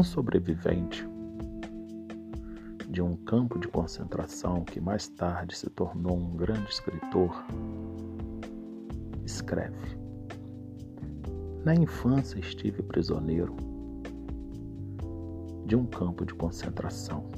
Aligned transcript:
um 0.00 0.02
sobrevivente 0.02 1.06
de 2.88 3.02
um 3.02 3.14
campo 3.16 3.58
de 3.58 3.68
concentração 3.68 4.64
que 4.64 4.80
mais 4.80 5.08
tarde 5.08 5.54
se 5.54 5.68
tornou 5.68 6.16
um 6.16 6.34
grande 6.34 6.70
escritor, 6.70 7.44
escreve: 9.26 9.98
Na 11.66 11.74
infância 11.74 12.38
estive 12.38 12.82
prisioneiro 12.82 13.54
de 15.66 15.76
um 15.76 15.84
campo 15.84 16.24
de 16.24 16.32
concentração. 16.32 17.30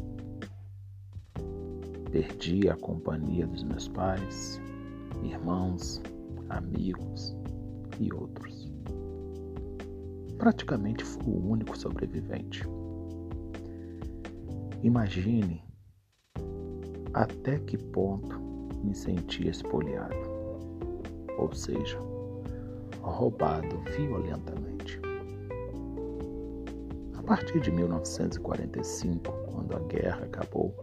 Perdi 2.13 2.69
a 2.69 2.77
companhia 2.77 3.45
dos 3.45 3.65
meus 3.65 3.89
pais, 3.89 4.61
irmãos, 5.25 6.01
amigos 6.49 7.37
e 7.99 8.13
outros. 8.15 8.52
Praticamente 10.43 11.05
fui 11.05 11.23
o 11.33 11.51
único 11.53 11.79
sobrevivente. 11.79 12.65
Imagine 14.83 15.63
até 17.15 17.61
que 17.61 17.79
ponto 17.79 18.41
me 18.83 18.93
sentia 18.93 19.53
espoliado, 19.53 20.17
ou 21.39 21.55
seja, 21.55 21.97
roubado 23.03 23.79
violentamente. 23.97 25.01
A 27.15 27.23
partir 27.23 27.61
de 27.61 27.71
1945, 27.71 29.33
quando 29.47 29.77
a 29.77 29.79
guerra 29.79 30.25
acabou, 30.25 30.75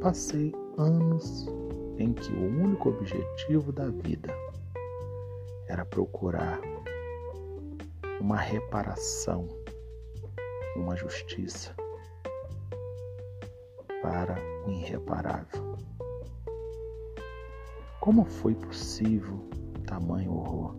passei 0.00 0.52
anos 0.78 1.46
em 1.96 2.12
que 2.12 2.32
o 2.32 2.60
único 2.60 2.88
objetivo 2.88 3.70
da 3.70 3.88
vida 3.88 4.34
era 5.68 5.84
procurar 5.84 6.71
uma 8.22 8.36
reparação, 8.36 9.48
uma 10.76 10.94
justiça 10.94 11.74
para 14.00 14.36
o 14.64 14.70
irreparável. 14.70 15.76
Como 18.00 18.24
foi 18.24 18.54
possível 18.54 19.44
tamanho 19.86 20.34
horror? 20.34 20.76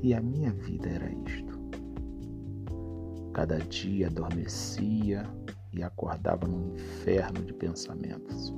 E 0.00 0.14
a 0.14 0.20
minha 0.22 0.50
vida 0.50 0.88
era 0.88 1.12
isto. 1.28 1.58
Cada 3.34 3.58
dia 3.58 4.06
adormecia 4.06 5.24
e 5.74 5.82
acordava 5.82 6.46
num 6.46 6.74
inferno 6.74 7.44
de 7.44 7.52
pensamentos. 7.52 8.54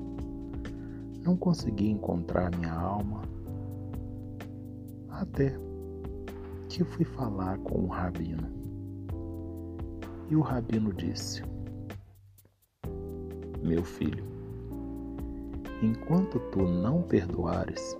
Não 1.24 1.36
conseguia 1.36 1.90
encontrar 1.90 2.56
minha 2.56 2.72
alma 2.72 3.22
até 5.08 5.58
que 6.70 6.84
fui 6.84 7.04
falar 7.04 7.58
com 7.58 7.80
o 7.80 7.86
rabino. 7.88 8.48
E 10.28 10.36
o 10.36 10.40
rabino 10.40 10.92
disse: 10.92 11.42
Meu 13.60 13.82
filho, 13.82 14.24
enquanto 15.82 16.38
tu 16.52 16.62
não 16.62 17.02
perdoares, 17.02 17.98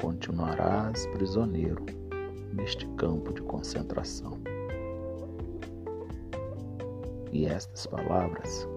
continuarás 0.00 1.06
prisioneiro 1.06 1.84
neste 2.52 2.84
campo 2.96 3.32
de 3.32 3.42
concentração. 3.42 4.36
E 7.30 7.46
estas 7.46 7.86
palavras 7.86 8.68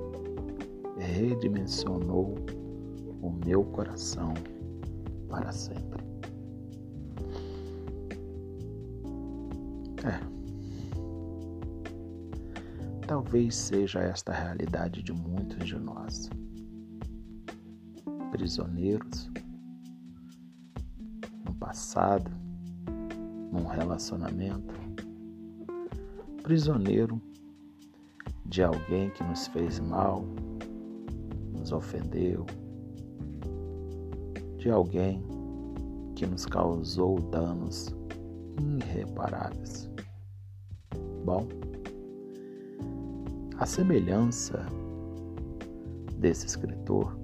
redimensionou 0.99 2.35
o 3.19 3.31
meu 3.43 3.63
coração 3.63 4.35
para 5.27 5.51
sempre. 5.51 6.12
É. 10.03 10.19
Talvez 13.07 13.55
seja 13.55 13.99
esta 13.99 14.31
a 14.31 14.35
realidade 14.35 15.01
de 15.01 15.13
muitos 15.13 15.65
de 15.67 15.77
nós. 15.77 16.29
Prisioneiros 18.31 19.31
no 21.45 21.53
passado, 21.55 22.31
num 23.51 23.67
relacionamento, 23.67 24.73
prisioneiro 26.41 27.21
de 28.45 28.63
alguém 28.63 29.09
que 29.11 29.23
nos 29.23 29.47
fez 29.47 29.79
mal, 29.79 30.25
nos 31.53 31.71
ofendeu, 31.71 32.45
de 34.57 34.69
alguém 34.69 35.23
que 36.15 36.25
nos 36.25 36.45
causou 36.45 37.19
danos 37.19 37.95
irreparáveis. 38.59 39.89
Bom, 41.25 41.47
a 43.57 43.65
semelhança 43.65 44.65
desse 46.17 46.45
escritor, 46.45 47.17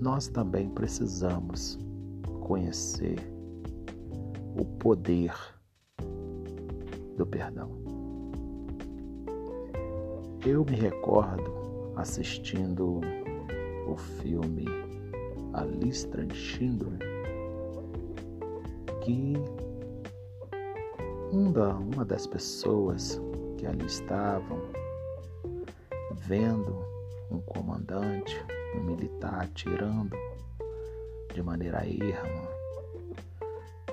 nós 0.00 0.28
também 0.28 0.68
precisamos 0.70 1.78
conhecer 2.40 3.18
o 4.58 4.64
poder 4.64 5.32
do 7.16 7.26
perdão. 7.26 7.70
Eu 10.44 10.64
me 10.64 10.74
recordo 10.74 11.92
assistindo 11.96 13.00
o 13.86 13.96
filme 13.96 14.64
A 15.52 15.64
Lista 15.64 16.24
de 16.24 16.34
Schindler 16.34 17.09
que 19.00 19.34
uma 21.32 22.04
das 22.04 22.26
pessoas 22.26 23.20
que 23.56 23.66
ali 23.66 23.86
estavam 23.86 24.60
vendo 26.14 26.84
um 27.30 27.40
comandante, 27.40 28.44
um 28.76 28.80
militar 28.82 29.42
atirando 29.42 30.16
de 31.34 31.42
maneira 31.42 31.78
erma 31.86 32.48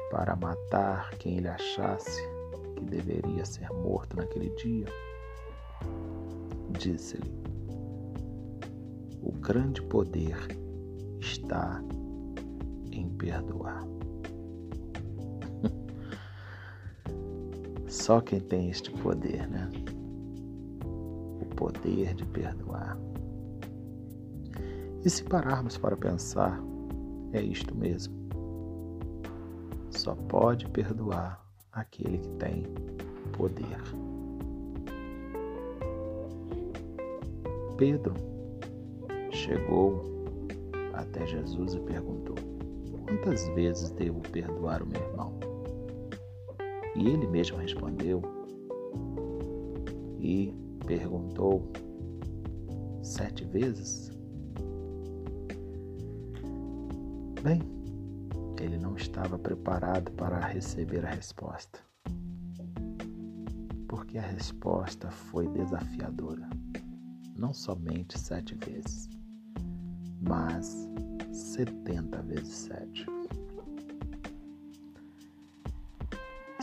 para 0.10 0.36
matar 0.36 1.12
quem 1.18 1.38
ele 1.38 1.48
achasse 1.48 2.22
que 2.76 2.86
deveria 2.86 3.46
ser 3.46 3.70
morto 3.72 4.16
naquele 4.16 4.50
dia, 4.56 4.88
disse-lhe: 6.80 7.34
O 9.22 9.32
grande 9.32 9.82
poder 9.84 10.38
está 11.20 11.82
em 12.92 13.10
perdoar. 13.10 13.84
Só 17.88 18.20
quem 18.20 18.40
tem 18.40 18.70
este 18.70 18.92
poder, 18.92 19.48
né? 19.48 19.70
O 21.42 21.46
poder 21.56 22.14
de 22.14 22.26
perdoar. 22.26 22.98
E 25.06 25.10
se 25.10 25.24
pararmos 25.24 25.78
para 25.78 25.96
pensar, 25.96 26.62
é 27.32 27.42
isto 27.42 27.74
mesmo. 27.76 28.14
Só 29.90 30.16
pode 30.16 30.68
perdoar 30.70 31.42
aquele 31.72 32.18
que 32.18 32.30
tem 32.32 32.64
poder. 33.32 33.82
Pedro 37.78 38.14
chegou 39.32 40.04
até 40.94 41.26
Jesus 41.26 41.76
e 41.76 41.80
perguntou: 41.80 42.36
Quantas 43.06 43.48
vezes 43.50 43.92
devo 43.92 44.20
perdoar 44.32 44.84
o 44.84 44.88
meu 44.88 45.02
irmão? 45.02 45.37
E 46.98 47.08
ele 47.08 47.28
mesmo 47.28 47.58
respondeu 47.58 48.22
e 50.20 50.52
perguntou 50.86 51.72
sete 53.04 53.46
vezes. 53.46 54.12
Bem, 57.44 57.62
ele 58.60 58.80
não 58.80 58.96
estava 58.96 59.38
preparado 59.38 60.12
para 60.14 60.40
receber 60.40 61.06
a 61.06 61.10
resposta, 61.10 61.80
porque 63.88 64.18
a 64.18 64.22
resposta 64.24 65.12
foi 65.12 65.48
desafiadora. 65.50 66.50
Não 67.38 67.54
somente 67.54 68.18
sete 68.18 68.56
vezes, 68.56 69.08
mas 70.20 70.90
setenta 71.32 72.24
vezes 72.24 72.54
sete. 72.54 73.06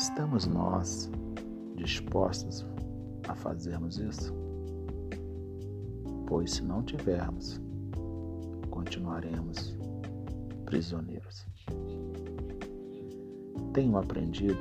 Estamos 0.04 0.44
nós 0.46 1.10
dispostos 1.76 2.66
a 3.26 3.34
fazermos 3.34 3.96
isso? 3.96 4.34
Pois 6.26 6.52
se 6.52 6.62
não 6.62 6.82
tivermos, 6.82 7.58
continuaremos 8.68 9.74
prisioneiros. 10.66 11.46
Tenho 13.72 13.96
aprendido 13.96 14.60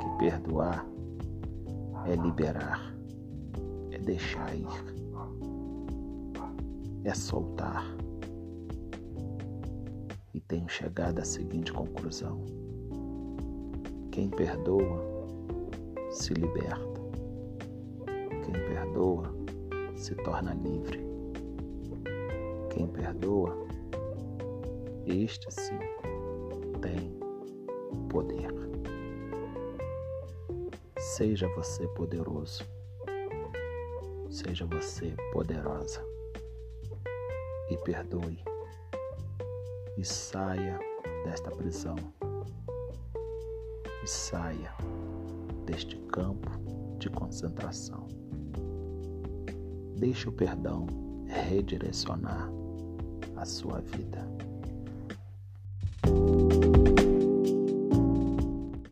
que 0.00 0.18
perdoar 0.18 0.86
é 2.06 2.16
liberar, 2.16 2.94
é 3.90 3.98
deixar 3.98 4.56
ir, 4.56 4.66
é 7.04 7.12
soltar. 7.12 7.84
E 10.32 10.40
tenho 10.40 10.66
chegado 10.66 11.18
à 11.18 11.24
seguinte 11.26 11.74
conclusão 11.74 12.59
Quem 14.20 14.28
perdoa 14.28 15.02
se 16.10 16.34
liberta. 16.34 17.00
Quem 18.44 18.52
perdoa 18.52 19.34
se 19.96 20.14
torna 20.14 20.52
livre. 20.52 21.00
Quem 22.68 22.86
perdoa, 22.86 23.56
este 25.06 25.50
sim 25.50 25.78
tem 26.82 27.18
poder. 28.10 28.52
Seja 30.98 31.48
você 31.56 31.88
poderoso. 31.88 32.62
Seja 34.28 34.66
você 34.66 35.16
poderosa. 35.32 36.04
E 37.70 37.76
perdoe. 37.78 38.44
E 39.96 40.04
saia 40.04 40.78
desta 41.24 41.50
prisão. 41.50 42.19
E 44.02 44.06
saia 44.06 44.74
deste 45.66 45.96
campo 46.12 46.50
de 46.98 47.08
concentração. 47.10 48.06
Deixe 49.96 50.28
o 50.28 50.32
perdão 50.32 50.86
redirecionar 51.26 52.50
a 53.36 53.44
sua 53.44 53.80
vida. 53.80 54.39